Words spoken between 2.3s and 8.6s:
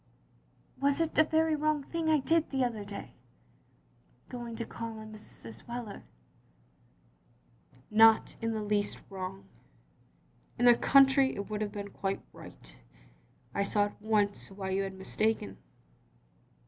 the other day, going to call on Mrs. Wheler?" "Not in